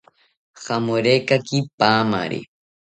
Jamorekaki 0.63 1.57
paamari 1.77 2.39